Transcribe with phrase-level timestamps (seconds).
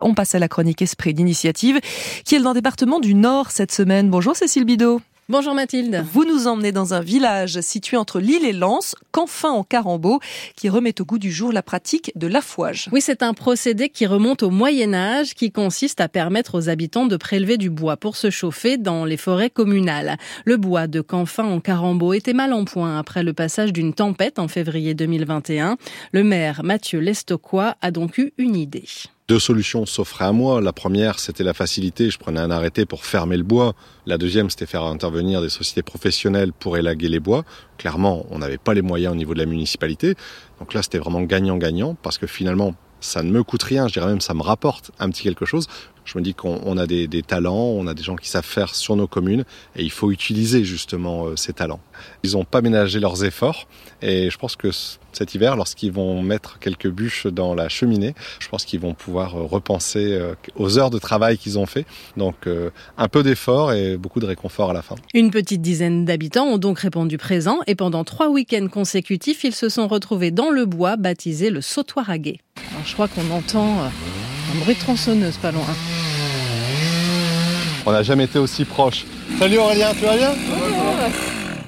[0.00, 1.80] On passe à la chronique Esprit d'initiative
[2.24, 4.10] qui est dans le département du Nord cette semaine.
[4.10, 5.00] Bonjour Cécile Bidot.
[5.28, 6.04] Bonjour Mathilde.
[6.12, 10.20] Vous nous emmenez dans un village situé entre l'île et Lens, qu'enfin en Carambeau,
[10.54, 12.88] qui remet au goût du jour la pratique de l'affouage.
[12.92, 17.06] Oui, c'est un procédé qui remonte au Moyen Âge, qui consiste à permettre aux habitants
[17.06, 20.16] de prélever du bois pour se chauffer dans les forêts communales.
[20.44, 24.38] Le bois de Canfin en Carambeau était mal en point après le passage d'une tempête
[24.38, 25.76] en février 2021.
[26.12, 28.86] Le maire Mathieu Lestoquois a donc eu une idée.
[29.28, 30.60] Deux solutions s'offraient à moi.
[30.60, 32.10] La première, c'était la facilité.
[32.10, 33.74] Je prenais un arrêté pour fermer le bois.
[34.06, 37.44] La deuxième, c'était faire intervenir des sociétés professionnelles pour élaguer les bois.
[37.76, 40.14] Clairement, on n'avait pas les moyens au niveau de la municipalité.
[40.60, 44.06] Donc là, c'était vraiment gagnant-gagnant parce que finalement, ça ne me coûte rien, je dirais
[44.06, 45.68] même ça me rapporte un petit quelque chose.
[46.06, 48.94] Je me dis qu'on a des, talents, on a des gens qui savent faire sur
[48.94, 51.80] nos communes et il faut utiliser justement euh, ces talents.
[52.22, 53.66] Ils n'ont pas ménagé leurs efforts
[54.02, 54.70] et je pense que
[55.12, 59.34] cet hiver, lorsqu'ils vont mettre quelques bûches dans la cheminée, je pense qu'ils vont pouvoir
[59.34, 61.84] euh, repenser euh, aux heures de travail qu'ils ont fait.
[62.16, 62.48] Donc
[62.96, 64.94] un peu d'effort et beaucoup de réconfort à la fin.
[65.12, 69.68] Une petite dizaine d'habitants ont donc répondu présent et pendant trois week-ends consécutifs, ils se
[69.68, 72.38] sont retrouvés dans le bois baptisé le sautoir à guet.
[72.86, 75.66] Je crois qu'on entend un bruit de tronçonneuse pas loin.
[77.84, 79.04] On n'a jamais été aussi proche.
[79.38, 80.30] Salut Aurélien, tu vas bien?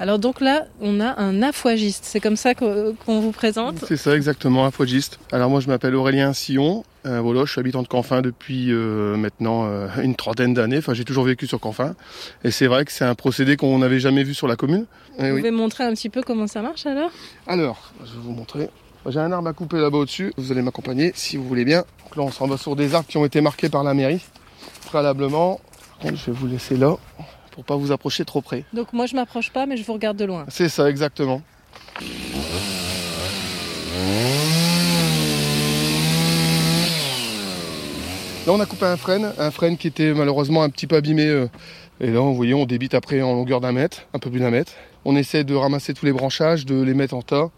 [0.01, 2.05] Alors donc là, on a un affouagiste.
[2.05, 3.83] C'est comme ça qu'on vous présente?
[3.85, 5.19] C'est ça exactement, affouagiste.
[5.33, 6.85] Alors moi je m'appelle Aurélien Sillon.
[7.05, 10.77] Euh, voilà, je suis habitant de Canfin depuis euh, maintenant euh, une trentaine d'années.
[10.77, 11.95] Enfin, j'ai toujours vécu sur Canfin.
[12.43, 14.85] Et c'est vrai que c'est un procédé qu'on n'avait jamais vu sur la commune.
[15.17, 17.11] vous pouvez montrer un petit peu comment ça marche alors?
[17.47, 18.69] Alors, je vais vous montrer.
[19.07, 20.33] J'ai un arbre à couper là-bas au-dessus.
[20.37, 21.85] Vous allez m'accompagner si vous voulez bien.
[22.03, 24.23] Donc là, on s'en va sur des arbres qui ont été marqués par la mairie
[24.85, 25.59] préalablement.
[26.03, 26.95] je vais vous laisser là
[27.51, 28.65] pour pas vous approcher trop près.
[28.73, 30.45] Donc moi, je m'approche pas, mais je vous regarde de loin.
[30.49, 31.41] C'est ça, exactement.
[38.47, 41.27] Là, on a coupé un frêne, un frêne qui était malheureusement un petit peu abîmé.
[41.27, 41.47] Euh,
[42.01, 44.49] et là, vous voyez, on débite après en longueur d'un mètre, un peu plus d'un
[44.49, 44.73] mètre.
[45.05, 47.49] On essaie de ramasser tous les branchages, de les mettre en tas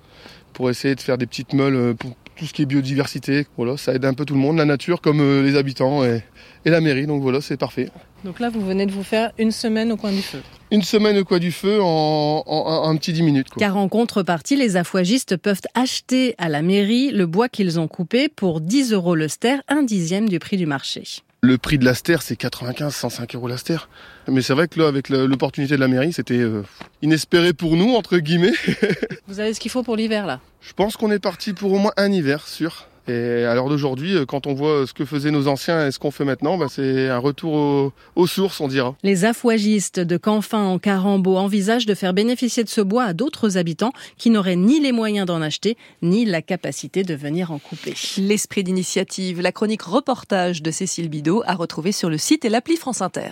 [0.53, 3.45] pour essayer de faire des petites meules euh, pour tout ce qui est biodiversité.
[3.57, 6.23] Voilà, ça aide un peu tout le monde, la nature comme euh, les habitants et,
[6.65, 7.07] la mairie.
[7.07, 7.89] Donc voilà, c'est parfait.
[8.23, 10.41] Donc là, vous venez de vous faire une semaine au coin du feu.
[10.71, 13.47] Une semaine au coin du feu en, un petit 10 minutes.
[13.57, 18.29] Car en contrepartie, les affouagistes peuvent acheter à la mairie le bois qu'ils ont coupé
[18.29, 21.03] pour 10 euros le ster, un dixième du prix du marché.
[21.43, 23.89] Le prix de la ster, c'est 95, 105 euros la ster.
[24.27, 26.61] Mais c'est vrai que là, avec l'opportunité de la mairie, c'était euh,
[27.01, 28.53] inespéré pour nous, entre guillemets.
[29.27, 31.79] Vous avez ce qu'il faut pour l'hiver, là Je pense qu'on est parti pour au
[31.79, 32.85] moins un hiver, sûr.
[33.07, 35.99] Et à l'heure d'aujourd'hui, euh, quand on voit ce que faisaient nos anciens et ce
[35.99, 38.95] qu'on fait maintenant, bah, c'est un retour aux, sources, on dira.
[39.03, 43.57] Les affouagistes de Canfin en Carambeau envisagent de faire bénéficier de ce bois à d'autres
[43.57, 47.93] habitants qui n'auraient ni les moyens d'en acheter, ni la capacité de venir en couper.
[48.17, 52.77] L'esprit d'initiative, la chronique reportage de Cécile Bidot à retrouver sur le site et l'appli
[52.77, 53.31] France Inter.